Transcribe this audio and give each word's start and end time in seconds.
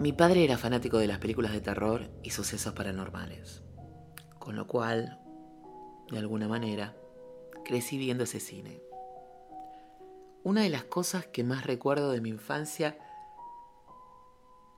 Mi 0.00 0.12
padre 0.12 0.44
era 0.44 0.56
fanático 0.56 0.98
de 0.98 1.08
las 1.08 1.18
películas 1.18 1.50
de 1.52 1.60
terror 1.60 2.08
y 2.22 2.30
sucesos 2.30 2.72
paranormales, 2.72 3.64
con 4.38 4.54
lo 4.54 4.68
cual, 4.68 5.18
de 6.08 6.18
alguna 6.18 6.46
manera, 6.46 6.94
crecí 7.64 7.98
viendo 7.98 8.22
ese 8.22 8.38
cine. 8.38 8.80
Una 10.44 10.62
de 10.62 10.68
las 10.68 10.84
cosas 10.84 11.26
que 11.26 11.42
más 11.42 11.66
recuerdo 11.66 12.12
de 12.12 12.20
mi 12.20 12.28
infancia 12.28 12.96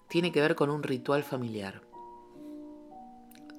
tiene 0.08 0.32
que 0.32 0.40
ver 0.40 0.54
con 0.54 0.70
un 0.70 0.82
ritual 0.82 1.22
familiar. 1.22 1.82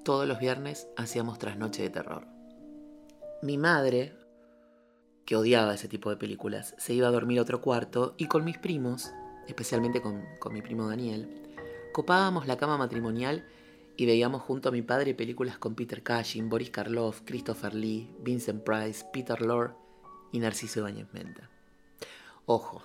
Todos 0.03 0.27
los 0.27 0.39
viernes 0.39 0.87
hacíamos 0.97 1.37
trasnoche 1.37 1.83
de 1.83 1.91
terror. 1.91 2.25
Mi 3.43 3.59
madre, 3.59 4.17
que 5.25 5.35
odiaba 5.35 5.75
ese 5.75 5.87
tipo 5.87 6.09
de 6.09 6.17
películas, 6.17 6.73
se 6.79 6.95
iba 6.95 7.07
a 7.07 7.11
dormir 7.11 7.37
a 7.37 7.43
otro 7.43 7.61
cuarto 7.61 8.15
y 8.17 8.25
con 8.25 8.43
mis 8.43 8.57
primos, 8.57 9.11
especialmente 9.47 10.01
con, 10.01 10.23
con 10.39 10.53
mi 10.53 10.63
primo 10.63 10.87
Daniel, 10.87 11.40
Copábamos 11.91 12.47
la 12.47 12.57
cama 12.57 12.77
matrimonial 12.77 13.45
y 13.97 14.05
veíamos 14.05 14.41
junto 14.41 14.69
a 14.69 14.71
mi 14.71 14.81
padre 14.81 15.13
películas 15.13 15.57
con 15.57 15.75
Peter 15.75 16.01
Cushing, 16.03 16.47
Boris 16.47 16.69
Karloff, 16.69 17.21
Christopher 17.25 17.73
Lee, 17.73 18.09
Vincent 18.21 18.63
Price, 18.63 19.05
Peter 19.11 19.41
Lorre 19.41 19.73
y 20.31 20.39
Narciso 20.39 20.79
Ibáñez 20.79 21.07
Menta. 21.13 21.49
Ojo, 22.45 22.81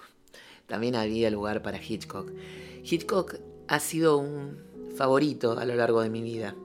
también 0.67 0.97
había 0.97 1.31
lugar 1.31 1.63
para 1.63 1.81
Hitchcock. 1.81 2.33
Hitchcock 2.83 3.37
ha 3.69 3.79
sido 3.79 4.19
un 4.19 4.59
favorito 4.97 5.53
a 5.57 5.65
lo 5.65 5.77
largo 5.77 6.01
de 6.01 6.11
mi 6.11 6.23
vida. 6.23 6.57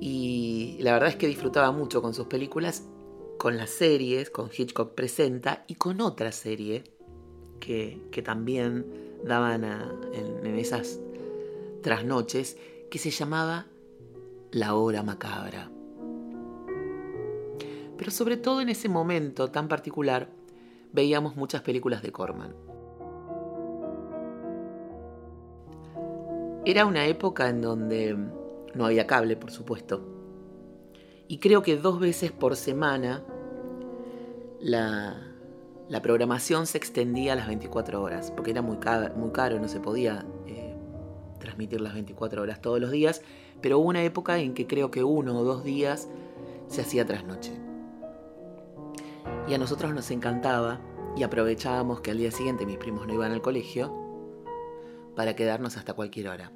Y 0.00 0.76
la 0.80 0.92
verdad 0.92 1.08
es 1.08 1.16
que 1.16 1.26
disfrutaba 1.26 1.72
mucho 1.72 2.00
con 2.00 2.14
sus 2.14 2.26
películas, 2.26 2.84
con 3.38 3.56
las 3.56 3.70
series, 3.70 4.30
con 4.30 4.50
Hitchcock 4.56 4.94
Presenta 4.94 5.64
y 5.66 5.74
con 5.74 6.00
otra 6.00 6.30
serie 6.30 6.84
que, 7.58 8.00
que 8.12 8.22
también 8.22 9.03
daban 9.24 9.64
en, 9.64 10.58
esas 10.58 11.00
trasnoches 11.82 12.56
que 12.90 12.98
se 12.98 13.10
llamaba 13.10 13.66
La 14.50 14.74
Hora 14.74 15.02
Macabra. 15.02 15.70
Pero 17.96 18.10
sobre 18.10 18.36
todo 18.36 18.60
en 18.60 18.68
ese 18.68 18.88
momento 18.88 19.50
tan 19.50 19.68
particular 19.68 20.28
veíamos 20.92 21.36
muchas 21.36 21.62
películas 21.62 22.02
de 22.02 22.12
Corman. 22.12 22.54
Era 26.66 26.86
una 26.86 27.06
época 27.06 27.48
en 27.48 27.60
donde 27.60 28.16
no 28.74 28.86
había 28.86 29.06
cable, 29.06 29.36
por 29.36 29.50
supuesto. 29.50 30.02
Y 31.28 31.38
creo 31.38 31.62
que 31.62 31.76
dos 31.76 32.00
veces 32.00 32.32
por 32.32 32.56
semana 32.56 33.22
la, 34.60 35.33
la 35.88 36.00
programación 36.00 36.66
se 36.66 36.78
extendía 36.78 37.34
a 37.34 37.36
las 37.36 37.46
24 37.46 38.02
horas, 38.02 38.30
porque 38.30 38.52
era 38.52 38.62
muy 38.62 38.78
caro, 38.78 39.14
muy 39.16 39.30
no 39.60 39.68
se 39.68 39.80
podía 39.80 40.24
eh, 40.46 40.74
transmitir 41.38 41.80
las 41.80 41.94
24 41.94 42.42
horas 42.42 42.60
todos 42.60 42.80
los 42.80 42.90
días, 42.90 43.22
pero 43.60 43.78
hubo 43.78 43.88
una 43.88 44.02
época 44.02 44.38
en 44.38 44.54
que 44.54 44.66
creo 44.66 44.90
que 44.90 45.04
uno 45.04 45.38
o 45.38 45.44
dos 45.44 45.64
días 45.64 46.08
se 46.68 46.80
hacía 46.80 47.04
trasnoche. 47.04 47.52
Y 49.46 49.54
a 49.54 49.58
nosotros 49.58 49.92
nos 49.94 50.10
encantaba 50.10 50.80
y 51.16 51.22
aprovechábamos 51.22 52.00
que 52.00 52.10
al 52.10 52.18
día 52.18 52.30
siguiente 52.30 52.66
mis 52.66 52.78
primos 52.78 53.06
no 53.06 53.14
iban 53.14 53.32
al 53.32 53.42
colegio 53.42 53.92
para 55.14 55.36
quedarnos 55.36 55.76
hasta 55.76 55.92
cualquier 55.92 56.28
hora. 56.28 56.50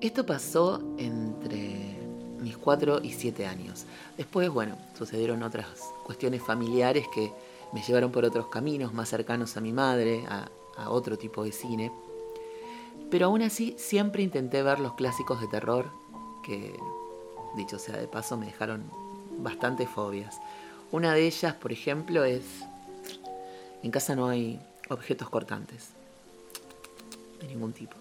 Esto 0.00 0.26
pasó 0.26 0.82
entre 0.98 1.98
mis 2.40 2.56
4 2.56 3.00
y 3.02 3.12
7 3.12 3.46
años. 3.46 3.86
Después, 4.16 4.50
bueno, 4.50 4.76
sucedieron 4.96 5.42
otras 5.42 5.66
cuestiones 6.04 6.42
familiares 6.42 7.06
que 7.14 7.32
me 7.72 7.82
llevaron 7.82 8.10
por 8.10 8.24
otros 8.24 8.46
caminos 8.46 8.92
más 8.92 9.08
cercanos 9.08 9.56
a 9.56 9.60
mi 9.60 9.72
madre, 9.72 10.24
a, 10.28 10.48
otro 10.88 11.18
tipo 11.18 11.44
de 11.44 11.52
cine. 11.52 11.92
Pero 13.10 13.26
aún 13.26 13.42
así 13.42 13.74
siempre 13.78 14.22
intenté 14.22 14.62
ver 14.62 14.80
los 14.80 14.94
clásicos 14.94 15.38
de 15.40 15.46
terror 15.46 15.90
que, 16.42 16.74
dicho 17.54 17.78
sea 17.78 17.98
de 17.98 18.08
paso, 18.08 18.38
me 18.38 18.46
dejaron 18.46 18.84
bastantes 19.38 19.90
fobias. 19.90 20.40
Una 20.90 21.12
de 21.12 21.26
ellas, 21.26 21.54
por 21.54 21.70
ejemplo, 21.70 22.24
es, 22.24 22.44
en 23.82 23.90
casa 23.90 24.16
no 24.16 24.28
hay 24.28 24.58
objetos 24.88 25.28
cortantes, 25.28 25.90
de 27.40 27.48
ningún 27.48 27.74
tipo. 27.74 27.96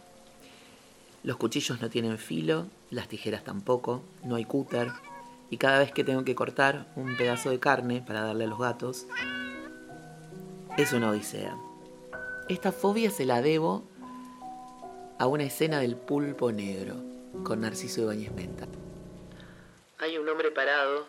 Los 1.23 1.35
cuchillos 1.35 1.81
no 1.81 1.89
tienen 1.89 2.17
filo, 2.17 2.67
las 2.89 3.09
tijeras 3.09 3.43
tampoco, 3.43 4.01
no 4.23 4.35
hay 4.35 4.45
cúter, 4.45 4.89
y 5.49 5.57
cada 5.57 5.79
vez 5.79 5.91
que 5.91 6.03
tengo 6.03 6.23
que 6.23 6.35
cortar 6.35 6.87
un 6.95 7.17
pedazo 7.17 7.49
de 7.49 7.59
carne 7.59 8.01
para 8.05 8.21
darle 8.21 8.45
a 8.45 8.47
los 8.47 8.59
gatos, 8.59 9.05
es 10.77 10.93
una 10.93 11.09
odisea. 11.09 11.57
Esta 12.47 12.71
fobia 12.71 13.11
se 13.11 13.25
la 13.25 13.41
debo 13.41 13.83
a 15.17 15.27
una 15.27 15.43
escena 15.43 15.79
del 15.79 15.95
pulpo 15.95 16.51
negro 16.51 16.95
con 17.43 17.61
Narciso 17.61 18.01
Ibáñez 18.01 18.31
Menta. 18.31 18.67
Hay 19.99 20.17
un 20.17 20.27
hombre 20.29 20.51
parado 20.51 21.07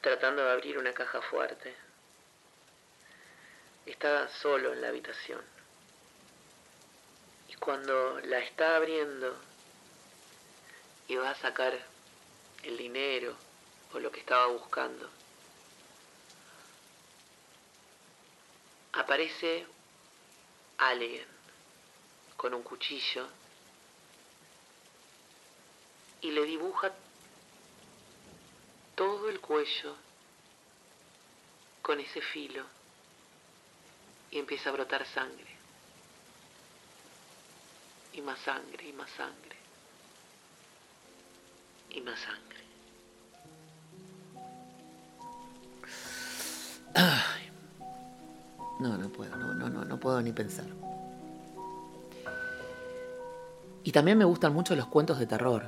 tratando 0.00 0.42
de 0.42 0.52
abrir 0.52 0.78
una 0.78 0.92
caja 0.92 1.20
fuerte. 1.20 1.74
Está 3.84 4.28
solo 4.28 4.72
en 4.72 4.80
la 4.80 4.88
habitación. 4.88 5.40
Y 7.48 7.54
cuando 7.54 8.20
la 8.24 8.38
está 8.38 8.76
abriendo 8.76 9.34
y 11.08 11.16
va 11.16 11.30
a 11.30 11.34
sacar 11.34 11.78
el 12.64 12.76
dinero 12.76 13.34
o 13.92 13.98
lo 13.98 14.10
que 14.10 14.20
estaba 14.20 14.46
buscando, 14.46 15.08
aparece 18.92 19.66
alguien 20.78 21.26
con 22.36 22.54
un 22.54 22.62
cuchillo 22.62 23.26
y 26.20 26.30
le 26.30 26.44
dibuja 26.44 26.92
todo 28.94 29.28
el 29.28 29.40
cuello 29.40 29.96
con 31.82 32.00
ese 32.00 32.20
filo 32.20 32.64
y 34.30 34.38
empieza 34.38 34.70
a 34.70 34.72
brotar 34.72 35.06
sangre. 35.06 35.56
Y 38.12 38.20
más 38.20 38.38
sangre, 38.40 38.88
y 38.88 38.92
más 38.92 39.10
sangre. 39.10 39.56
Y 41.90 42.00
más 42.00 42.18
sangre. 42.20 42.58
No, 48.78 48.96
no 48.96 49.08
puedo, 49.08 49.36
no, 49.36 49.54
no, 49.54 49.68
no, 49.68 49.84
no 49.84 49.98
puedo 49.98 50.22
ni 50.22 50.32
pensar. 50.32 50.66
Y 53.82 53.92
también 53.92 54.18
me 54.18 54.24
gustan 54.24 54.52
mucho 54.52 54.76
los 54.76 54.86
cuentos 54.86 55.18
de 55.18 55.26
terror. 55.26 55.64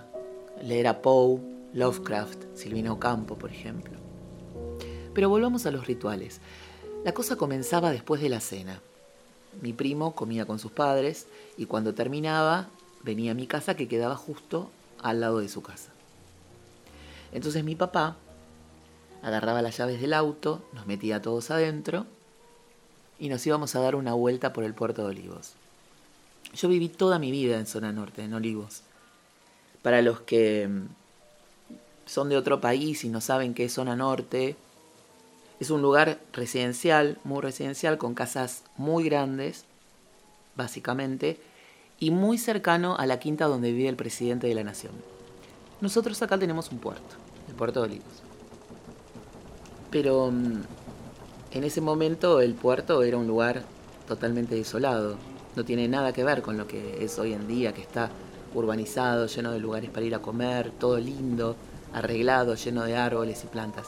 Leer 0.62 0.86
a 0.86 1.02
Poe, 1.02 1.40
Lovecraft, 1.72 2.44
Silvino 2.54 3.00
Campo, 3.00 3.36
por 3.36 3.50
ejemplo. 3.50 3.98
Pero 5.12 5.28
volvamos 5.28 5.66
a 5.66 5.70
los 5.70 5.86
rituales. 5.86 6.40
La 7.04 7.12
cosa 7.12 7.36
comenzaba 7.36 7.90
después 7.90 8.20
de 8.20 8.28
la 8.28 8.40
cena. 8.40 8.80
Mi 9.60 9.72
primo 9.72 10.14
comía 10.14 10.46
con 10.46 10.58
sus 10.58 10.70
padres 10.70 11.26
y 11.56 11.66
cuando 11.66 11.94
terminaba 11.94 12.68
venía 13.02 13.32
a 13.32 13.34
mi 13.34 13.46
casa 13.46 13.74
que 13.74 13.88
quedaba 13.88 14.14
justo 14.14 14.70
al 15.02 15.20
lado 15.20 15.40
de 15.40 15.48
su 15.48 15.62
casa. 15.62 15.90
Entonces 17.32 17.64
mi 17.64 17.74
papá 17.74 18.16
agarraba 19.22 19.62
las 19.62 19.76
llaves 19.76 20.00
del 20.00 20.12
auto, 20.12 20.62
nos 20.72 20.86
metía 20.86 21.22
todos 21.22 21.50
adentro 21.50 22.06
y 23.20 23.28
nos 23.28 23.46
íbamos 23.46 23.76
a 23.76 23.80
dar 23.80 23.94
una 23.94 24.14
vuelta 24.14 24.52
por 24.52 24.64
el 24.64 24.74
puerto 24.74 25.02
de 25.02 25.08
Olivos. 25.10 25.52
Yo 26.54 26.68
viví 26.68 26.88
toda 26.88 27.18
mi 27.18 27.30
vida 27.30 27.58
en 27.58 27.66
zona 27.66 27.92
norte, 27.92 28.24
en 28.24 28.32
Olivos. 28.32 28.82
Para 29.82 30.02
los 30.02 30.20
que 30.20 30.66
mm, 30.66 30.86
son 32.06 32.30
de 32.30 32.38
otro 32.38 32.60
país 32.60 33.04
y 33.04 33.10
no 33.10 33.20
saben 33.20 33.54
qué 33.54 33.66
es 33.66 33.74
zona 33.74 33.94
norte, 33.94 34.56
es 35.60 35.68
un 35.68 35.82
lugar 35.82 36.18
residencial, 36.32 37.18
muy 37.22 37.42
residencial, 37.42 37.98
con 37.98 38.14
casas 38.14 38.64
muy 38.78 39.04
grandes, 39.04 39.66
básicamente, 40.56 41.38
y 41.98 42.10
muy 42.10 42.38
cercano 42.38 42.96
a 42.96 43.04
la 43.04 43.20
quinta 43.20 43.44
donde 43.44 43.70
vive 43.70 43.90
el 43.90 43.96
presidente 43.96 44.46
de 44.46 44.54
la 44.54 44.64
nación. 44.64 44.92
Nosotros 45.82 46.20
acá 46.22 46.38
tenemos 46.38 46.72
un 46.72 46.78
puerto, 46.78 47.16
el 47.48 47.54
puerto 47.54 47.80
de 47.80 47.86
Olivos. 47.86 48.22
Pero 49.90 50.30
mm, 50.30 50.62
en 51.52 51.64
ese 51.64 51.80
momento 51.80 52.40
el 52.40 52.54
puerto 52.54 53.02
era 53.02 53.16
un 53.16 53.26
lugar 53.26 53.62
totalmente 54.06 54.54
desolado. 54.54 55.16
No 55.56 55.64
tiene 55.64 55.88
nada 55.88 56.12
que 56.12 56.22
ver 56.22 56.42
con 56.42 56.56
lo 56.56 56.66
que 56.68 57.02
es 57.04 57.18
hoy 57.18 57.32
en 57.32 57.48
día, 57.48 57.72
que 57.72 57.82
está 57.82 58.10
urbanizado, 58.54 59.26
lleno 59.26 59.50
de 59.52 59.58
lugares 59.58 59.90
para 59.90 60.06
ir 60.06 60.14
a 60.14 60.22
comer, 60.22 60.70
todo 60.70 60.98
lindo, 60.98 61.56
arreglado, 61.92 62.54
lleno 62.54 62.84
de 62.84 62.96
árboles 62.96 63.42
y 63.44 63.48
plantas. 63.48 63.86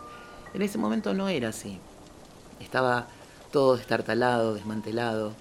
En 0.55 0.63
ese 0.63 0.79
momento 0.79 1.15
no 1.15 1.29
era 1.29 1.49
así. 1.49 1.79
Estaba 2.61 3.07
todo 3.53 3.77
destartalado, 3.77 4.55
desmantelado. 4.55 5.33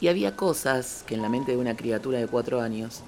Y 0.00 0.08
había 0.08 0.36
cosas 0.36 1.04
que 1.06 1.14
en 1.14 1.22
la 1.22 1.28
mente 1.28 1.52
de 1.52 1.58
una 1.58 1.76
criatura 1.76 2.18
de 2.18 2.26
cuatro 2.28 2.60
años 2.60 3.02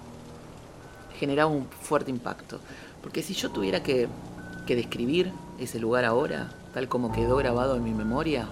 generaban 1.18 1.54
un 1.54 1.66
fuerte 1.68 2.10
impacto. 2.10 2.58
Porque 3.02 3.22
si 3.22 3.34
yo 3.34 3.50
tuviera 3.50 3.82
que, 3.82 4.08
que 4.66 4.76
describir 4.76 5.32
ese 5.58 5.78
lugar 5.78 6.04
ahora, 6.04 6.50
tal 6.74 6.88
como 6.88 7.12
quedó 7.12 7.36
grabado 7.36 7.76
en 7.76 7.84
mi 7.84 7.92
memoria, 7.92 8.48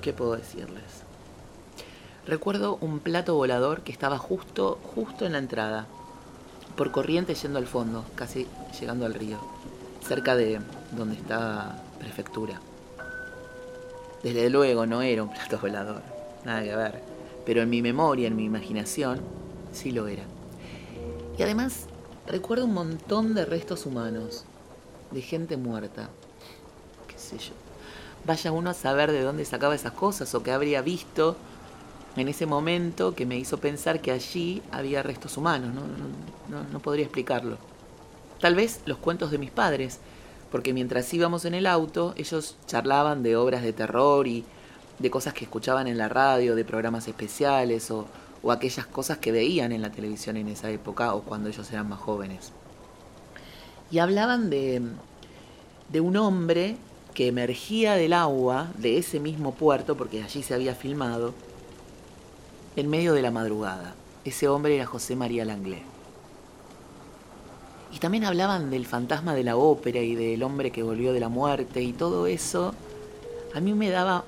¿Qué 0.00 0.12
puedo 0.12 0.36
decirles? 0.36 1.02
Recuerdo 2.26 2.78
un 2.80 3.00
plato 3.00 3.34
volador 3.34 3.82
que 3.82 3.92
estaba 3.92 4.16
justo, 4.16 4.78
justo 4.94 5.26
en 5.26 5.32
la 5.32 5.38
entrada, 5.38 5.86
por 6.76 6.92
corriente 6.92 7.34
yendo 7.34 7.58
al 7.58 7.66
fondo, 7.66 8.04
casi 8.14 8.46
llegando 8.80 9.06
al 9.06 9.14
río, 9.14 9.38
cerca 10.06 10.36
de 10.36 10.60
donde 10.92 11.16
está 11.16 11.82
prefectura. 11.98 12.60
Desde 14.22 14.48
luego 14.50 14.86
no 14.86 15.02
era 15.02 15.22
un 15.22 15.30
plato 15.30 15.58
volador, 15.58 16.02
nada 16.44 16.62
que 16.62 16.74
ver, 16.76 17.02
pero 17.44 17.62
en 17.62 17.70
mi 17.70 17.82
memoria, 17.82 18.28
en 18.28 18.36
mi 18.36 18.44
imaginación, 18.44 19.20
sí 19.72 19.90
lo 19.90 20.06
era. 20.06 20.22
Y 21.36 21.42
además 21.42 21.86
recuerdo 22.28 22.66
un 22.66 22.74
montón 22.74 23.34
de 23.34 23.44
restos 23.44 23.86
humanos, 23.86 24.44
de 25.10 25.22
gente 25.22 25.56
muerta, 25.56 26.10
qué 27.08 27.18
sé 27.18 27.38
yo. 27.38 27.52
Vaya 28.24 28.52
uno 28.52 28.70
a 28.70 28.74
saber 28.74 29.10
de 29.12 29.22
dónde 29.22 29.44
sacaba 29.44 29.74
esas 29.74 29.92
cosas 29.92 30.34
o 30.34 30.42
qué 30.42 30.52
habría 30.52 30.82
visto 30.82 31.36
en 32.16 32.28
ese 32.28 32.46
momento 32.46 33.14
que 33.14 33.26
me 33.26 33.38
hizo 33.38 33.58
pensar 33.58 34.00
que 34.00 34.10
allí 34.10 34.62
había 34.72 35.02
restos 35.02 35.36
humanos, 35.36 35.72
no, 35.72 36.64
no, 36.72 36.80
podría 36.80 37.04
explicarlo. 37.04 37.58
Tal 38.40 38.54
vez 38.54 38.80
los 38.86 38.98
cuentos 38.98 39.30
de 39.30 39.38
mis 39.38 39.50
padres, 39.50 39.98
porque 40.50 40.72
mientras 40.72 41.12
íbamos 41.14 41.44
en 41.44 41.54
el 41.54 41.66
auto, 41.66 42.14
ellos 42.16 42.56
charlaban 42.66 43.22
de 43.22 43.36
obras 43.36 43.62
de 43.62 43.72
terror 43.72 44.26
y 44.26 44.44
de 44.98 45.10
cosas 45.10 45.32
que 45.32 45.44
escuchaban 45.44 45.86
en 45.86 45.98
la 45.98 46.08
radio, 46.08 46.56
de 46.56 46.64
programas 46.64 47.06
especiales 47.08 47.90
o, 47.90 48.06
o 48.42 48.52
aquellas 48.52 48.86
cosas 48.86 49.18
que 49.18 49.32
veían 49.32 49.72
en 49.72 49.82
la 49.82 49.90
televisión 49.90 50.36
en 50.36 50.48
esa 50.48 50.70
época 50.70 51.14
o 51.14 51.22
cuando 51.22 51.48
ellos 51.48 51.70
eran 51.72 51.88
más 51.88 51.98
jóvenes. 51.98 52.52
Y 53.90 53.98
hablaban 53.98 54.50
de, 54.50 54.82
de 55.90 56.00
un 56.00 56.16
hombre 56.16 56.76
que 57.14 57.26
emergía 57.26 57.94
del 57.94 58.12
agua 58.12 58.68
de 58.78 58.98
ese 58.98 59.18
mismo 59.18 59.52
puerto, 59.52 59.96
porque 59.96 60.22
allí 60.22 60.42
se 60.42 60.54
había 60.54 60.74
filmado, 60.74 61.34
en 62.76 62.88
medio 62.88 63.12
de 63.12 63.22
la 63.22 63.32
madrugada. 63.32 63.94
Ese 64.24 64.46
hombre 64.46 64.76
era 64.76 64.86
José 64.86 65.16
María 65.16 65.44
Langlais. 65.44 65.82
Y 67.92 67.98
también 67.98 68.24
hablaban 68.24 68.70
del 68.70 68.86
fantasma 68.86 69.34
de 69.34 69.42
la 69.42 69.56
ópera 69.56 70.00
y 70.00 70.14
del 70.14 70.42
hombre 70.42 70.70
que 70.70 70.82
volvió 70.82 71.12
de 71.12 71.20
la 71.20 71.28
muerte 71.28 71.82
y 71.82 71.92
todo 71.92 72.26
eso. 72.26 72.74
A 73.54 73.60
mí 73.60 73.72
me 73.72 73.90
daba 73.90 74.24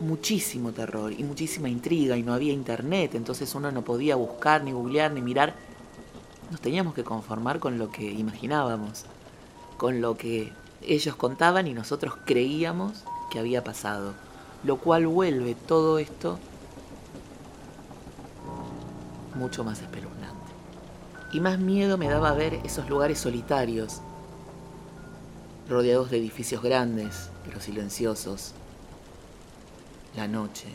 muchísimo 0.00 0.72
terror 0.72 1.12
y 1.12 1.24
muchísima 1.24 1.68
intriga 1.68 2.16
y 2.16 2.22
no 2.22 2.34
había 2.34 2.52
internet, 2.52 3.14
entonces 3.14 3.54
uno 3.54 3.70
no 3.70 3.82
podía 3.82 4.16
buscar, 4.16 4.62
ni 4.64 4.72
googlear, 4.72 5.12
ni 5.12 5.22
mirar. 5.22 5.54
Nos 6.50 6.60
teníamos 6.60 6.94
que 6.94 7.04
conformar 7.04 7.58
con 7.58 7.78
lo 7.78 7.90
que 7.90 8.10
imaginábamos, 8.10 9.04
con 9.76 10.00
lo 10.00 10.16
que 10.16 10.52
ellos 10.82 11.16
contaban 11.16 11.66
y 11.66 11.74
nosotros 11.74 12.14
creíamos 12.24 13.04
que 13.30 13.38
había 13.38 13.64
pasado, 13.64 14.14
lo 14.62 14.76
cual 14.78 15.06
vuelve 15.06 15.54
todo 15.54 15.98
esto 15.98 16.38
mucho 19.34 19.64
más 19.64 19.80
espeluznante. 19.80 20.52
Y 21.32 21.40
más 21.40 21.58
miedo 21.58 21.98
me 21.98 22.08
daba 22.08 22.32
ver 22.32 22.60
esos 22.64 22.88
lugares 22.88 23.18
solitarios, 23.18 24.00
rodeados 25.68 26.10
de 26.10 26.18
edificios 26.18 26.62
grandes, 26.62 27.30
pero 27.44 27.60
silenciosos, 27.60 28.54
la 30.16 30.28
noche, 30.28 30.66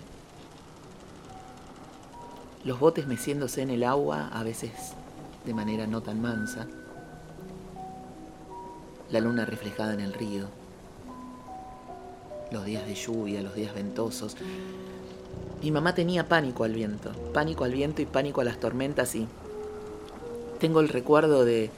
los 2.66 2.80
botes 2.80 3.08
meciéndose 3.08 3.62
en 3.62 3.70
el 3.70 3.84
agua, 3.84 4.30
a 4.32 4.44
veces 4.44 4.72
de 5.46 5.54
manera 5.54 5.88
no 5.88 6.02
tan 6.02 6.22
mansa, 6.22 6.68
la 9.12 9.20
luna 9.20 9.46
reflejada 9.46 9.94
en 9.94 10.02
el 10.02 10.14
río, 10.14 10.48
los 12.52 12.66
días 12.66 12.86
de 12.86 12.96
lluvia, 12.96 13.42
los 13.42 13.56
días 13.56 13.74
ventosos, 13.74 14.36
mi 15.62 15.72
mamá 15.72 15.94
tenía 15.94 16.28
pánico 16.28 16.64
al 16.64 16.74
viento, 16.74 17.12
pánico 17.34 17.66
al 17.66 17.74
viento 17.74 18.02
y 18.02 18.06
pánico 18.06 18.42
a 18.42 18.46
las 18.46 18.60
tormentas 18.60 19.14
y 19.16 19.28
tengo 20.60 20.80
el 20.80 20.88
recuerdo 20.88 21.44
de, 21.44 21.70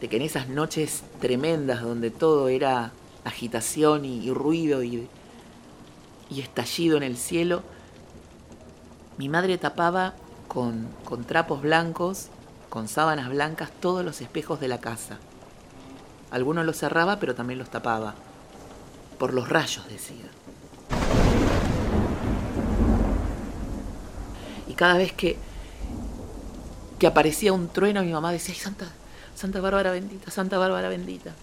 que 0.00 0.16
en 0.16 0.22
esas 0.22 0.48
noches 0.48 1.02
tremendas 1.20 1.82
donde 1.82 2.10
todo 2.10 2.48
era 2.48 2.92
agitación 3.24 4.04
y, 4.04 4.30
ruido 4.30 4.82
y, 4.82 5.06
y, 6.30 6.40
estallido 6.40 6.96
en 6.96 7.02
el 7.02 7.16
cielo, 7.16 7.62
mi 9.18 9.28
madre 9.28 9.58
tapaba 9.58 10.14
con, 10.48 10.88
trapos 11.26 11.62
blancos, 11.62 12.28
con 12.68 12.88
sábanas 12.88 13.28
blancas, 13.28 13.70
todos 13.80 14.04
los 14.04 14.20
espejos 14.20 14.60
de 14.60 14.68
la 14.68 14.78
casa. 14.78 15.18
Algunos 16.30 16.64
los 16.64 16.76
cerraba, 16.76 17.18
pero 17.18 17.34
también 17.34 17.58
los 17.58 17.70
tapaba. 17.70 18.14
Por 19.18 19.34
los 19.34 19.48
rayos, 19.48 19.86
decía. 19.88 20.30
cada 24.80 24.96
vez 24.96 25.12
que, 25.12 25.36
que 26.98 27.06
aparecía 27.06 27.52
un 27.52 27.68
trueno, 27.68 28.02
mi 28.02 28.12
mamá 28.14 28.32
decía, 28.32 28.54
Ay, 28.54 28.60
Santa, 28.62 28.86
Santa 29.34 29.60
Bárbara 29.60 29.90
bendita, 29.90 30.30
Santa 30.30 30.56
Bárbara 30.56 30.88
bendita. 30.88 31.34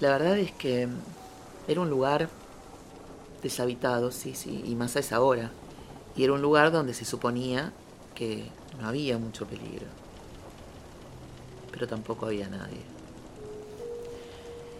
La 0.00 0.08
verdad 0.08 0.38
es 0.38 0.52
que 0.52 0.88
era 1.68 1.80
un 1.82 1.90
lugar 1.90 2.30
deshabitado, 3.44 4.10
sí, 4.10 4.34
sí, 4.34 4.64
y 4.66 4.74
más 4.74 4.96
a 4.96 5.00
esa 5.00 5.20
hora. 5.20 5.52
Y 6.16 6.24
era 6.24 6.32
un 6.32 6.42
lugar 6.42 6.72
donde 6.72 6.94
se 6.94 7.04
suponía 7.04 7.72
que 8.14 8.48
no 8.80 8.88
había 8.88 9.18
mucho 9.18 9.46
peligro. 9.46 9.86
Pero 11.70 11.86
tampoco 11.86 12.26
había 12.26 12.48
nadie. 12.48 12.80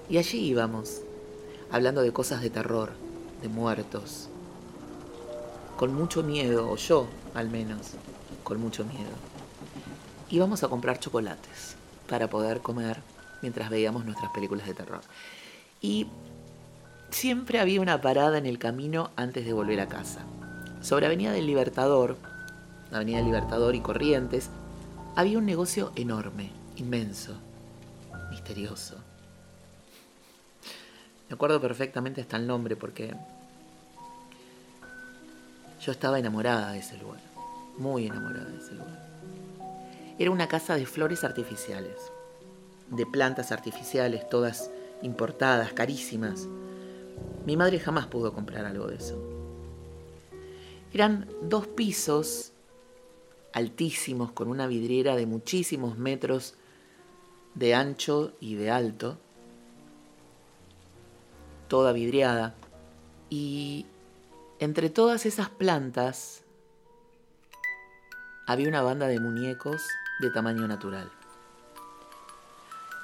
Y 0.08 0.16
allí 0.16 0.38
íbamos, 0.38 1.02
hablando 1.70 2.00
de 2.00 2.12
cosas 2.12 2.40
de 2.40 2.50
terror, 2.50 2.93
de 3.43 3.49
muertos, 3.49 4.28
con 5.76 5.93
mucho 5.94 6.22
miedo, 6.22 6.70
o 6.70 6.76
yo 6.76 7.06
al 7.34 7.50
menos, 7.50 7.93
con 8.44 8.61
mucho 8.61 8.84
miedo. 8.84 9.12
Íbamos 10.30 10.62
a 10.62 10.68
comprar 10.68 10.99
chocolates 10.99 11.76
para 12.09 12.30
poder 12.30 12.61
comer 12.61 13.02
mientras 13.42 13.68
veíamos 13.68 14.06
nuestras 14.06 14.33
películas 14.33 14.66
de 14.66 14.75
terror. 14.75 15.02
Y 15.83 16.06
siempre 17.14 17.61
había 17.61 17.80
una 17.80 18.00
parada 18.00 18.38
en 18.38 18.47
el 18.47 18.59
camino 18.59 19.11
antes 19.16 19.47
de 19.47 19.52
volver 19.52 19.80
a 19.80 19.88
casa. 19.88 20.21
Sobre 20.83 21.06
Avenida 21.06 21.33
del 21.33 21.47
Libertador, 21.47 22.16
Avenida 22.92 23.18
del 23.18 23.26
Libertador 23.26 23.75
y 23.75 23.80
Corrientes, 23.80 24.50
había 25.14 25.38
un 25.38 25.47
negocio 25.47 25.92
enorme, 25.94 26.50
inmenso, 26.76 27.37
misterioso. 28.30 28.97
Me 31.28 31.35
acuerdo 31.35 31.61
perfectamente 31.61 32.21
hasta 32.21 32.37
el 32.37 32.47
nombre 32.47 32.76
porque 32.76 33.14
yo 35.80 35.92
estaba 35.92 36.18
enamorada 36.18 36.73
de 36.73 36.80
ese 36.80 36.99
lugar, 36.99 37.21
muy 37.78 38.06
enamorada 38.06 38.47
de 38.47 38.59
ese 38.59 38.73
lugar. 38.73 39.09
Era 40.18 40.30
una 40.30 40.49
casa 40.49 40.75
de 40.75 40.85
flores 40.85 41.23
artificiales, 41.23 41.97
de 42.90 43.06
plantas 43.06 43.52
artificiales, 43.52 44.28
todas 44.28 44.71
importadas, 45.02 45.73
carísimas. 45.73 46.47
Mi 47.44 47.56
madre 47.56 47.78
jamás 47.78 48.06
pudo 48.06 48.32
comprar 48.32 48.64
algo 48.64 48.86
de 48.86 48.96
eso. 48.96 49.18
Eran 50.92 51.28
dos 51.42 51.66
pisos 51.66 52.52
altísimos 53.52 54.32
con 54.32 54.48
una 54.48 54.66
vidriera 54.66 55.16
de 55.16 55.26
muchísimos 55.26 55.98
metros 55.98 56.54
de 57.54 57.74
ancho 57.74 58.32
y 58.40 58.54
de 58.54 58.70
alto, 58.70 59.18
toda 61.68 61.92
vidriada, 61.92 62.54
y 63.30 63.86
entre 64.58 64.90
todas 64.90 65.26
esas 65.26 65.48
plantas 65.50 66.42
había 68.46 68.68
una 68.68 68.82
banda 68.82 69.06
de 69.06 69.20
muñecos 69.20 69.82
de 70.20 70.30
tamaño 70.30 70.66
natural. 70.66 71.10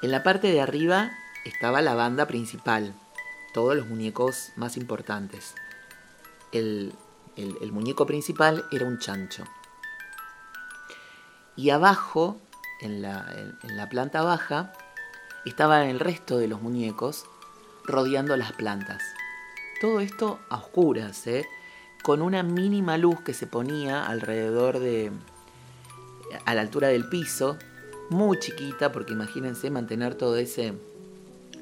En 0.01 0.11
la 0.11 0.23
parte 0.23 0.51
de 0.51 0.61
arriba 0.61 1.11
estaba 1.45 1.81
la 1.81 1.95
banda 1.95 2.27
principal, 2.27 2.93
todos 3.53 3.75
los 3.75 3.87
muñecos 3.87 4.51
más 4.55 4.77
importantes. 4.77 5.55
El, 6.51 6.93
muñeco 7.71 8.05
principal 8.05 8.65
era 8.71 8.85
un 8.85 8.99
chancho. 8.99 9.43
Y 11.55 11.69
abajo, 11.69 12.39
en 12.81 13.01
la, 13.01 13.25
en 13.63 13.77
la 13.77 13.89
planta 13.89 14.21
baja, 14.21 14.73
estaban 15.45 15.87
el 15.87 15.99
resto 15.99 16.37
de 16.37 16.47
los 16.47 16.61
muñecos 16.61 17.25
rodeando 17.85 18.35
las 18.37 18.53
plantas. 18.53 19.01
Todo 19.79 19.99
esto 19.99 20.39
a 20.49 20.57
oscuras, 20.57 21.25
¿eh? 21.27 21.45
con 22.03 22.21
una 22.21 22.43
mínima 22.43 22.97
luz 22.97 23.21
que 23.21 23.33
se 23.33 23.47
ponía 23.47 24.05
alrededor 24.05 24.79
de, 24.79 25.11
a 26.45 26.55
la 26.55 26.61
altura 26.61 26.87
del 26.87 27.07
piso, 27.09 27.57
muy 28.09 28.39
chiquita, 28.39 28.91
porque 28.91 29.13
imagínense 29.13 29.69
mantener 29.69 30.15
todo 30.15 30.35
ese, 30.37 30.73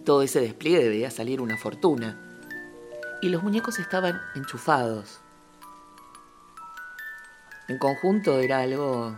todo 0.10 0.24
ese 0.24 0.42
despliegue 0.42 0.86
debía 0.86 1.12
salir 1.12 1.39
una 1.39 1.56
fortuna. 1.56 2.18
Y 3.22 3.30
los 3.30 3.44
muñecos 3.44 3.78
estaban 3.78 4.20
enchufados. 4.34 5.20
En 7.68 7.78
conjunto 7.78 8.39
era 8.39 8.58
algo 8.58 9.16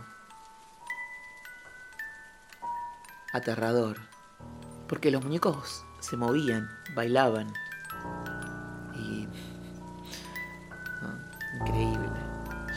aterrador, 3.32 4.00
porque 4.86 5.10
los 5.10 5.24
muñecos 5.24 5.82
se 6.00 6.18
movían, 6.18 6.68
bailaban, 6.94 7.50
increíble. 11.58 12.10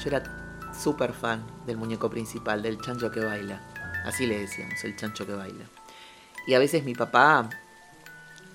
Yo 0.02 0.10
era 0.10 0.72
súper 0.74 1.12
fan 1.12 1.46
del 1.66 1.76
muñeco 1.76 2.10
principal, 2.10 2.62
del 2.62 2.80
chancho 2.80 3.12
que 3.12 3.20
baila. 3.20 3.62
Así 4.06 4.26
le 4.26 4.40
decíamos, 4.40 4.82
el 4.86 4.96
chancho 4.96 5.28
que 5.28 5.34
baila. 5.34 5.66
Y 6.48 6.54
a 6.54 6.60
veces 6.60 6.86
mi 6.86 6.96
papá 6.96 7.50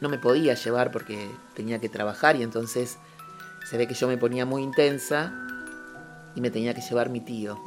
no 0.01 0.09
me 0.09 0.19
podía 0.19 0.55
llevar 0.55 0.91
porque 0.91 1.31
tenía 1.55 1.81
que 1.81 1.89
trabajar 1.89 2.37
y 2.37 2.43
entonces 2.43 2.99
se 3.69 3.77
ve 3.77 3.87
que 3.87 3.95
yo 3.95 4.09
me 4.09 4.17
ponía 4.17 4.47
muy 4.47 4.63
intensa 4.63 5.33
y 6.35 6.41
me 6.41 6.51
tenía 6.51 6.75
que 6.75 6.81
llevar 6.81 7.11
mi 7.11 7.21
tío 7.21 7.59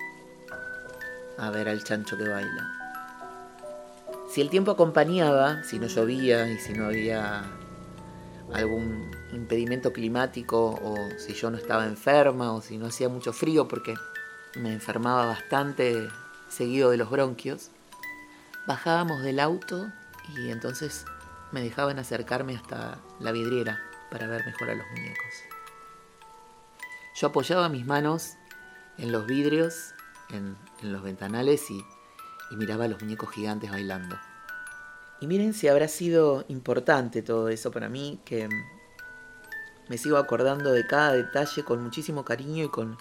a 1.37 1.49
ver 1.49 1.69
al 1.69 1.83
chancho 1.83 2.17
que 2.17 2.27
baila. 2.27 2.71
Si 4.29 4.41
el 4.41 4.49
tiempo 4.49 4.71
acompañaba, 4.71 5.63
si 5.63 5.77
no 5.77 5.87
llovía 5.87 6.49
y 6.49 6.57
si 6.57 6.73
no 6.73 6.85
había 6.85 7.43
algún 8.51 9.11
impedimento 9.31 9.93
climático 9.93 10.79
o 10.83 10.95
si 11.19 11.33
yo 11.33 11.51
no 11.51 11.57
estaba 11.57 11.85
enferma 11.85 12.53
o 12.53 12.61
si 12.61 12.77
no 12.77 12.87
hacía 12.87 13.09
mucho 13.09 13.33
frío 13.33 13.67
porque 13.67 13.95
me 14.55 14.73
enfermaba 14.73 15.25
bastante 15.25 16.07
seguido 16.49 16.89
de 16.89 16.97
los 16.97 17.09
bronquios, 17.09 17.69
bajábamos 18.67 19.23
del 19.23 19.39
auto 19.39 19.91
y 20.35 20.49
entonces 20.49 21.05
me 21.53 21.61
dejaban 21.61 21.99
acercarme 21.99 22.55
hasta 22.55 22.99
la 23.19 23.31
vidriera 23.31 23.79
para 24.09 24.27
ver 24.27 24.43
mejor 24.45 24.71
a 24.71 24.75
los 24.75 24.87
muñecos. 24.87 25.43
Yo 27.15 27.27
apoyaba 27.27 27.69
mis 27.69 27.85
manos 27.85 28.33
en 28.97 29.11
los 29.11 29.27
vidrios, 29.27 29.93
en, 30.31 30.57
los 30.81 31.03
ventanales 31.03 31.69
y, 31.69 31.85
y 32.51 32.55
miraba 32.55 32.85
a 32.85 32.87
los 32.87 32.99
muñecos 33.01 33.29
gigantes 33.29 33.69
bailando. 33.69 34.19
Y 35.21 35.27
miren 35.27 35.53
si 35.53 35.67
habrá 35.67 35.87
sido 35.87 36.43
importante 36.47 37.21
todo 37.21 37.49
eso 37.49 37.69
para 37.69 37.87
mí, 37.87 38.19
que 38.25 38.49
me 39.89 39.97
sigo 39.99 40.17
acordando 40.17 40.71
de 40.71 40.87
cada 40.87 41.13
detalle 41.13 41.63
con 41.63 41.83
muchísimo 41.83 42.25
cariño 42.25 42.65
y 42.65 42.69
con, 42.69 42.97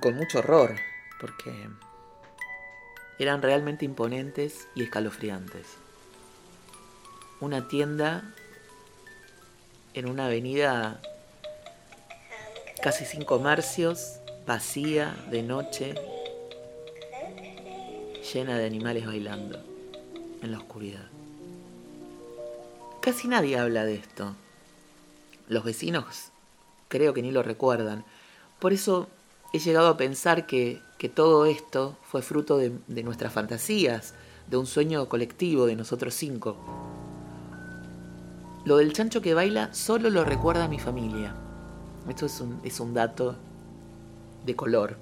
con 0.00 0.14
mucho 0.14 0.38
horror, 0.38 0.76
porque 1.20 1.68
eran 3.18 3.42
realmente 3.42 3.84
imponentes 3.84 4.68
y 4.76 4.84
escalofriantes. 4.84 5.85
Una 7.40 7.68
tienda 7.68 8.34
en 9.94 10.08
una 10.08 10.26
avenida 10.26 11.00
casi 12.82 13.04
sin 13.04 13.24
comercios, 13.24 14.20
vacía, 14.46 15.16
de 15.30 15.42
noche, 15.42 15.94
llena 18.32 18.56
de 18.58 18.66
animales 18.66 19.06
bailando 19.06 19.58
en 20.42 20.52
la 20.52 20.58
oscuridad. 20.58 21.06
Casi 23.00 23.28
nadie 23.28 23.58
habla 23.58 23.84
de 23.84 23.94
esto. 23.94 24.34
Los 25.48 25.64
vecinos 25.64 26.30
creo 26.88 27.14
que 27.14 27.22
ni 27.22 27.30
lo 27.30 27.42
recuerdan. 27.42 28.04
Por 28.58 28.72
eso 28.72 29.08
he 29.52 29.58
llegado 29.58 29.88
a 29.88 29.96
pensar 29.96 30.46
que, 30.46 30.80
todo 31.14 31.46
esto 31.46 31.96
fue 32.02 32.20
fruto 32.20 32.58
de, 32.58 32.72
de 32.88 33.02
nuestras 33.04 33.32
fantasías, 33.32 34.14
de 34.48 34.56
un 34.56 34.66
sueño 34.66 35.08
colectivo 35.08 35.66
de 35.66 35.76
nosotros 35.76 36.14
cinco. 36.14 36.56
Lo 38.66 38.78
del 38.78 38.92
chancho 38.92 39.22
que 39.22 39.32
baila 39.32 39.72
solo 39.72 40.10
lo 40.10 40.24
recuerda 40.24 40.66
mi 40.66 40.80
familia. 40.80 41.32
Esto 42.08 42.26
es 42.26 42.40
un, 42.40 42.60
es 42.64 42.80
un 42.80 42.94
dato 42.94 43.36
de 44.44 44.56
color. 44.56 44.96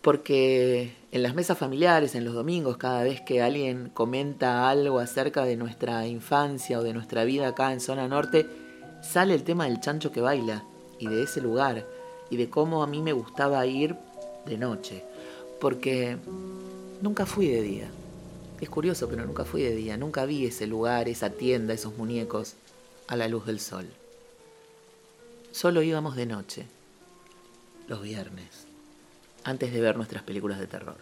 Porque 0.00 0.94
en 1.10 1.24
las 1.24 1.34
mesas 1.34 1.58
familiares, 1.58 2.14
en 2.14 2.24
los 2.24 2.34
domingos, 2.34 2.76
cada 2.76 3.02
vez 3.02 3.22
que 3.22 3.42
alguien 3.42 3.90
comenta 3.92 4.70
algo 4.70 5.00
acerca 5.00 5.44
de 5.44 5.56
nuestra 5.56 6.06
infancia 6.06 6.78
o 6.78 6.84
de 6.84 6.92
nuestra 6.92 7.24
vida 7.24 7.48
acá 7.48 7.72
en 7.72 7.80
zona 7.80 8.06
norte, 8.06 8.46
sale 9.02 9.34
el 9.34 9.42
tema 9.42 9.64
del 9.64 9.80
chancho 9.80 10.12
que 10.12 10.20
baila 10.20 10.62
y 11.00 11.08
de 11.08 11.24
ese 11.24 11.40
lugar 11.40 11.84
y 12.30 12.36
de 12.36 12.48
cómo 12.48 12.84
a 12.84 12.86
mí 12.86 13.02
me 13.02 13.12
gustaba 13.12 13.66
ir 13.66 13.96
de 14.46 14.58
noche. 14.58 15.02
Porque 15.60 16.18
nunca 17.02 17.26
fui 17.26 17.48
de 17.48 17.62
día. 17.62 17.90
Es 18.60 18.68
curioso, 18.68 19.08
pero 19.08 19.24
nunca 19.24 19.44
fui 19.44 19.62
de 19.62 19.74
día. 19.74 19.96
Nunca 19.96 20.24
vi 20.24 20.46
ese 20.46 20.66
lugar, 20.66 21.08
esa 21.08 21.30
tienda, 21.30 21.74
esos 21.74 21.96
muñecos 21.96 22.54
a 23.06 23.16
la 23.16 23.28
luz 23.28 23.46
del 23.46 23.60
sol. 23.60 23.86
Solo 25.52 25.82
íbamos 25.82 26.16
de 26.16 26.26
noche, 26.26 26.66
los 27.86 28.02
viernes, 28.02 28.66
antes 29.44 29.72
de 29.72 29.80
ver 29.80 29.96
nuestras 29.96 30.22
películas 30.22 30.58
de 30.58 30.66
terror. 30.66 30.96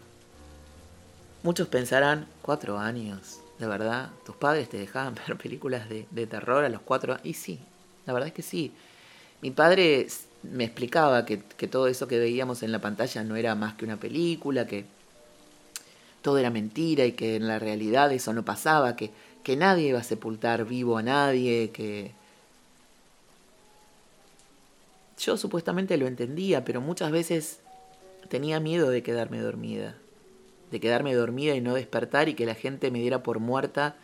Muchos 1.42 1.68
pensarán, 1.68 2.26
cuatro 2.42 2.78
años, 2.78 3.40
de 3.58 3.66
verdad, 3.66 4.10
tus 4.24 4.36
padres 4.36 4.68
te 4.68 4.78
dejaban 4.78 5.14
ver 5.26 5.36
películas 5.38 5.88
de, 5.88 6.26
terror 6.26 6.64
a 6.64 6.68
los 6.68 6.82
cuatro 6.82 7.14
años. 7.14 7.26
Y 7.26 7.34
sí, 7.34 7.58
la 8.06 8.12
verdad 8.12 8.28
es 8.28 8.34
que 8.34 8.42
sí. 8.42 8.72
Mi 9.40 9.50
padre 9.50 10.06
me 10.42 10.64
explicaba 10.64 11.24
que, 11.24 11.42
que 11.42 11.68
todo 11.68 11.88
eso 11.88 12.06
que 12.06 12.18
veíamos 12.18 12.62
en 12.62 12.72
la 12.72 12.80
pantalla 12.80 13.24
no 13.24 13.36
era 13.36 13.54
más 13.54 13.74
que 13.74 13.84
una 13.84 13.96
película, 13.96 14.66
que 14.66 14.84
todo 16.22 16.38
era 16.38 16.50
mentira 16.50 17.04
y 17.04 17.12
que 17.12 17.36
en 17.36 17.46
la 17.46 17.58
realidad 17.58 18.12
eso 18.12 18.32
no 18.32 18.44
pasaba, 18.44 18.96
que, 18.96 19.10
que 19.42 19.56
nadie 19.56 19.88
iba 19.88 20.00
a 20.00 20.04
sepultar 20.04 20.64
vivo 20.64 20.98
a 20.98 21.02
nadie, 21.02 21.70
que... 21.70 22.12
Yo 25.18 25.36
supuestamente 25.36 25.96
lo 25.96 26.06
entendía, 26.06 26.64
pero 26.64 26.80
muchas 26.80 27.10
veces 27.10 27.60
tenía 28.28 28.60
miedo 28.60 28.90
de 28.90 29.02
quedarme 29.02 29.40
dormida, 29.40 29.96
de 30.70 30.80
quedarme 30.80 31.14
dormida 31.14 31.54
y 31.54 31.60
no 31.60 31.74
despertar 31.74 32.28
y 32.28 32.34
que 32.34 32.44
la 32.44 32.54
gente 32.54 32.90
me 32.90 32.98
diera 32.98 33.22
por 33.22 33.38
muerta 33.38 33.96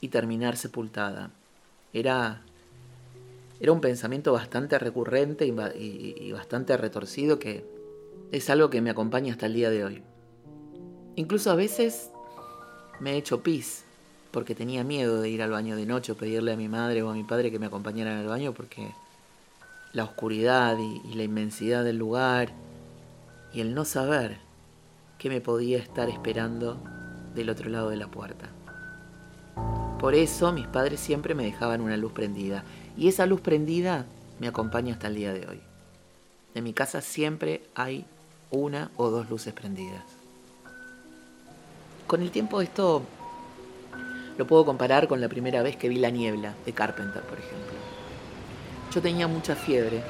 y 0.00 0.08
terminar 0.08 0.56
sepultada. 0.56 1.30
Era, 1.92 2.42
era 3.58 3.72
un 3.72 3.80
pensamiento 3.80 4.32
bastante 4.32 4.78
recurrente 4.78 5.46
y 5.46 6.32
bastante 6.32 6.76
retorcido 6.76 7.38
que 7.40 7.64
es 8.32 8.48
algo 8.50 8.70
que 8.70 8.80
me 8.80 8.90
acompaña 8.90 9.32
hasta 9.32 9.46
el 9.46 9.54
día 9.54 9.70
de 9.70 9.84
hoy. 9.84 10.02
Incluso 11.16 11.50
a 11.50 11.54
veces 11.54 12.10
me 13.00 13.12
he 13.12 13.16
hecho 13.16 13.42
pis 13.42 13.84
porque 14.30 14.54
tenía 14.54 14.84
miedo 14.84 15.20
de 15.20 15.28
ir 15.28 15.42
al 15.42 15.50
baño 15.50 15.76
de 15.76 15.86
noche 15.86 16.12
o 16.12 16.16
pedirle 16.16 16.52
a 16.52 16.56
mi 16.56 16.68
madre 16.68 17.02
o 17.02 17.10
a 17.10 17.14
mi 17.14 17.24
padre 17.24 17.50
que 17.50 17.58
me 17.58 17.66
acompañaran 17.66 18.18
al 18.18 18.26
baño 18.26 18.52
porque 18.52 18.92
la 19.92 20.04
oscuridad 20.04 20.78
y, 20.78 21.02
y 21.10 21.14
la 21.14 21.24
inmensidad 21.24 21.82
del 21.82 21.98
lugar 21.98 22.52
y 23.52 23.60
el 23.60 23.74
no 23.74 23.84
saber 23.84 24.38
qué 25.18 25.28
me 25.28 25.40
podía 25.40 25.78
estar 25.78 26.08
esperando 26.08 26.80
del 27.34 27.50
otro 27.50 27.68
lado 27.70 27.90
de 27.90 27.96
la 27.96 28.08
puerta. 28.08 28.48
Por 29.98 30.14
eso 30.14 30.52
mis 30.52 30.66
padres 30.66 31.00
siempre 31.00 31.34
me 31.34 31.44
dejaban 31.44 31.80
una 31.80 31.96
luz 31.96 32.12
prendida 32.12 32.64
y 32.96 33.08
esa 33.08 33.26
luz 33.26 33.40
prendida 33.40 34.06
me 34.38 34.48
acompaña 34.48 34.94
hasta 34.94 35.08
el 35.08 35.16
día 35.16 35.32
de 35.32 35.46
hoy. 35.46 35.60
En 36.54 36.64
mi 36.64 36.72
casa 36.72 37.00
siempre 37.00 37.62
hay 37.74 38.06
una 38.50 38.90
o 38.96 39.10
dos 39.10 39.28
luces 39.28 39.52
prendidas. 39.52 40.19
Con 42.10 42.22
el 42.22 42.32
tiempo 42.32 42.60
esto 42.60 43.04
lo 44.36 44.44
puedo 44.44 44.64
comparar 44.64 45.06
con 45.06 45.20
la 45.20 45.28
primera 45.28 45.62
vez 45.62 45.76
que 45.76 45.88
vi 45.88 45.94
La 45.94 46.10
Niebla 46.10 46.56
de 46.66 46.72
Carpenter, 46.72 47.22
por 47.22 47.38
ejemplo. 47.38 47.76
Yo 48.92 49.00
tenía 49.00 49.28
mucha 49.28 49.54
fiebre, 49.54 50.02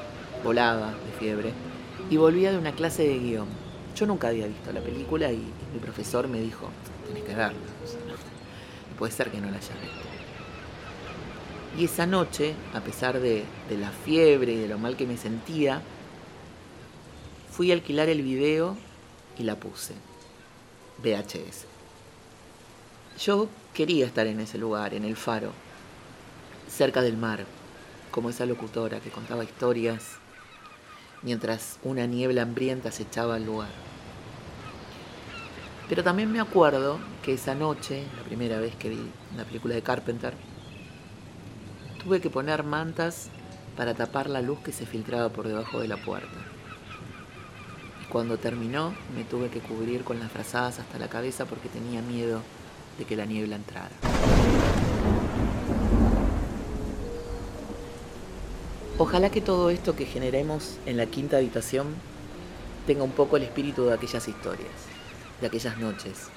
volaba 0.43 0.87
de 0.87 1.11
fiebre, 1.19 1.53
y 2.09 2.17
volvía 2.17 2.51
de 2.51 2.57
una 2.57 2.71
clase 2.71 3.07
de 3.07 3.19
guion. 3.19 3.47
Yo 3.95 4.07
nunca 4.07 4.29
había 4.29 4.47
visto 4.47 4.71
la 4.71 4.81
película 4.81 5.31
y 5.31 5.43
mi 5.71 5.79
profesor 5.79 6.27
me 6.27 6.41
dijo, 6.41 6.71
tenés 7.05 7.21
que 7.21 7.35
verla. 7.35 7.59
puede 8.97 9.13
ser 9.13 9.29
que 9.29 9.39
no 9.39 9.51
la 9.51 9.57
haya 9.57 9.75
visto. 9.75 10.07
Y 11.77 11.85
esa 11.85 12.07
noche, 12.07 12.55
a 12.73 12.79
pesar 12.79 13.19
de, 13.19 13.43
de 13.69 13.77
la 13.77 13.91
fiebre 13.91 14.53
y 14.53 14.57
de 14.57 14.67
lo 14.67 14.79
mal 14.79 14.97
que 14.97 15.05
me 15.05 15.17
sentía, 15.17 15.83
fui 17.51 17.69
a 17.69 17.75
alquilar 17.75 18.09
el 18.09 18.23
video 18.23 18.75
y 19.37 19.43
la 19.43 19.55
puse. 19.55 19.93
VHS. 20.97 21.70
Yo 23.23 23.49
quería 23.75 24.07
estar 24.07 24.25
en 24.25 24.39
ese 24.39 24.57
lugar, 24.57 24.95
en 24.95 25.05
el 25.05 25.15
faro, 25.15 25.51
cerca 26.67 27.03
del 27.03 27.17
mar, 27.17 27.45
como 28.09 28.31
esa 28.31 28.47
locutora 28.47 28.99
que 28.99 29.11
contaba 29.11 29.43
historias 29.43 30.15
mientras 31.21 31.77
una 31.83 32.07
niebla 32.07 32.41
hambrienta 32.41 32.91
se 32.91 33.03
echaba 33.03 33.35
al 33.35 33.45
lugar. 33.45 33.69
Pero 35.87 36.03
también 36.03 36.31
me 36.31 36.39
acuerdo 36.39 36.97
que 37.21 37.33
esa 37.33 37.53
noche, 37.53 38.07
la 38.17 38.23
primera 38.23 38.59
vez 38.59 38.75
que 38.75 38.89
vi 38.89 39.11
la 39.37 39.43
película 39.43 39.75
de 39.75 39.83
Carpenter, 39.83 40.33
tuve 42.03 42.21
que 42.21 42.31
poner 42.31 42.63
mantas 42.63 43.29
para 43.77 43.93
tapar 43.93 44.31
la 44.31 44.41
luz 44.41 44.61
que 44.61 44.71
se 44.71 44.87
filtraba 44.87 45.29
por 45.29 45.47
debajo 45.47 45.79
de 45.79 45.87
la 45.87 45.97
puerta. 45.97 46.39
Y 48.01 48.05
cuando 48.05 48.39
terminó, 48.39 48.95
me 49.15 49.25
tuve 49.25 49.49
que 49.49 49.59
cubrir 49.59 50.03
con 50.03 50.17
las 50.17 50.31
frazadas 50.31 50.79
hasta 50.79 50.97
la 50.97 51.07
cabeza 51.07 51.45
porque 51.45 51.69
tenía 51.69 52.01
miedo 52.01 52.41
de 52.97 53.05
que 53.05 53.15
la 53.15 53.25
niebla 53.25 53.55
entrara. 53.55 53.91
Ojalá 58.97 59.29
que 59.31 59.41
todo 59.41 59.69
esto 59.69 59.95
que 59.95 60.05
generemos 60.05 60.77
en 60.85 60.97
la 60.97 61.07
quinta 61.07 61.37
habitación 61.37 61.87
tenga 62.85 63.03
un 63.03 63.11
poco 63.11 63.37
el 63.37 63.43
espíritu 63.43 63.85
de 63.85 63.93
aquellas 63.93 64.27
historias, 64.27 64.69
de 65.39 65.47
aquellas 65.47 65.77
noches, 65.79 66.27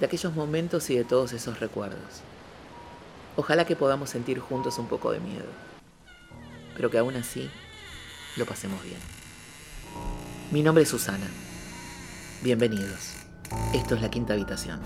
de 0.00 0.06
aquellos 0.06 0.34
momentos 0.34 0.88
y 0.90 0.96
de 0.96 1.04
todos 1.04 1.32
esos 1.32 1.60
recuerdos. 1.60 2.22
Ojalá 3.36 3.66
que 3.66 3.76
podamos 3.76 4.10
sentir 4.10 4.38
juntos 4.38 4.78
un 4.78 4.86
poco 4.86 5.12
de 5.12 5.20
miedo. 5.20 5.46
pero 6.76 6.90
que 6.90 6.98
aún 6.98 7.16
así 7.16 7.50
lo 8.36 8.44
pasemos 8.44 8.82
bien. 8.82 8.98
Mi 10.50 10.62
nombre 10.62 10.84
es 10.84 10.90
Susana. 10.90 11.26
Bienvenidos. 12.42 13.14
Esto 13.72 13.94
es 13.94 14.02
la 14.02 14.10
quinta 14.10 14.34
habitación. 14.34 14.80